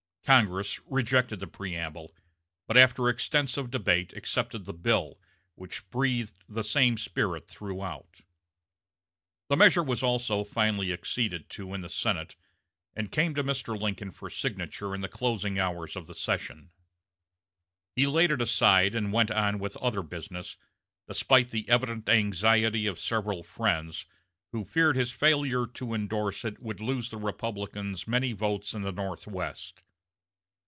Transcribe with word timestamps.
Congress 0.23 0.79
rejected 0.85 1.39
the 1.41 1.47
preamble, 1.47 2.15
but 2.67 2.77
after 2.77 3.09
extensive 3.09 3.69
debate 3.71 4.13
accepted 4.13 4.63
the 4.63 4.73
bill, 4.73 5.19
which 5.55 5.89
breathed 5.89 6.43
the 6.47 6.63
same 6.63 6.95
spirit 6.97 7.49
throughout. 7.49 8.21
The 9.49 9.57
measure 9.57 9.81
was 9.83 10.01
also 10.03 10.43
finally 10.45 10.93
acceded 10.93 11.49
to 11.49 11.73
in 11.73 11.81
the 11.81 11.89
Senate, 11.89 12.35
and 12.95 13.11
came 13.11 13.33
to 13.35 13.43
Mr. 13.43 13.77
Lincoln 13.77 14.09
for 14.11 14.29
signature 14.29 14.93
in 14.95 15.01
the 15.01 15.09
closing 15.09 15.57
hours 15.59 15.95
of 15.97 16.05
the 16.07 16.15
session. 16.15 16.69
He 17.95 18.05
laid 18.07 18.29
it 18.31 18.41
aside 18.43 18.93
and 18.95 19.11
went 19.11 19.31
on 19.31 19.57
with 19.59 19.75
other 19.77 20.03
business, 20.03 20.55
despite 21.09 21.49
the 21.49 21.67
evident 21.67 22.07
anxiety 22.07 22.85
of 22.87 22.99
several 22.99 23.43
friends, 23.43 24.05
who 24.53 24.63
feared 24.65 24.95
his 24.95 25.11
failure 25.11 25.65
to 25.67 25.93
indorse 25.95 26.45
it 26.45 26.59
would 26.61 26.79
lose 26.79 27.09
the 27.09 27.17
Republicans 27.17 28.07
many 28.07 28.31
votes 28.33 28.73
in 28.75 28.83
the 28.83 28.91
Northwest. 28.93 29.81